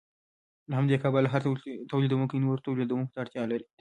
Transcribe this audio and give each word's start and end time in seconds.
له 0.69 0.73
همدې 0.79 0.95
کبله 1.03 1.27
هر 1.33 1.41
تولیدونکی 1.91 2.37
نورو 2.45 2.63
تولیدونکو 2.67 3.11
ته 3.13 3.17
اړتیا 3.23 3.43
لري 3.51 3.65